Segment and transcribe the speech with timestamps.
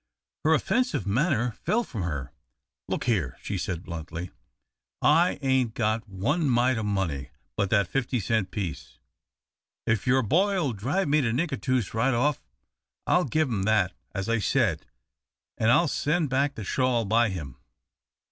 [0.43, 2.31] Her offensive manner fell from her.
[2.87, 4.31] "Look here," she said, bluntly,
[4.99, 8.97] "I ain't got one mite o' money but that fifty cent piece.
[9.85, 12.41] If your boy'll drive me to Nicatoos right off,
[13.05, 14.87] I'll give him that as I said,
[15.59, 17.57] an' I'll send back the shawl by him.